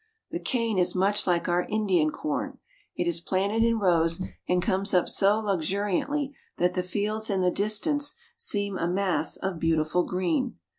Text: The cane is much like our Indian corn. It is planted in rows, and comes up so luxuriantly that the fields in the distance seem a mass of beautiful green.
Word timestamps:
The 0.31 0.39
cane 0.39 0.79
is 0.79 0.95
much 0.95 1.27
like 1.27 1.47
our 1.47 1.67
Indian 1.69 2.09
corn. 2.09 2.57
It 2.95 3.05
is 3.07 3.21
planted 3.21 3.63
in 3.63 3.77
rows, 3.77 4.19
and 4.49 4.59
comes 4.59 4.95
up 4.95 5.07
so 5.07 5.37
luxuriantly 5.37 6.35
that 6.57 6.73
the 6.73 6.81
fields 6.81 7.29
in 7.29 7.41
the 7.41 7.51
distance 7.51 8.15
seem 8.35 8.79
a 8.79 8.87
mass 8.87 9.37
of 9.37 9.59
beautiful 9.59 10.03
green. 10.03 10.57